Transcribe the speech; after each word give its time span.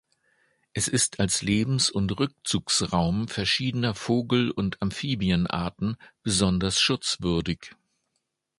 Es 0.73 0.87
ist 0.87 1.19
als 1.19 1.43
Lebens- 1.43 1.91
und 1.91 2.17
Rückzugsraum 2.19 3.27
verschiedener 3.27 3.93
Vogel- 3.93 4.49
und 4.49 4.81
Amphibienarten 4.81 5.95
besonders 6.23 6.81
schutzwürdig. 6.81 7.75